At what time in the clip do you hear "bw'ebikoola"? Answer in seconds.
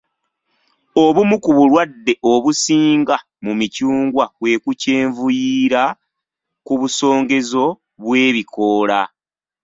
8.01-9.01